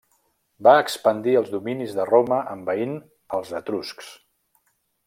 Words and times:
Va 0.67 0.71
expandir 0.83 1.35
els 1.41 1.51
dominis 1.57 1.93
de 1.99 2.09
Roma 2.11 2.41
envaint 2.57 2.99
als 3.39 3.55
etruscs. 3.63 4.15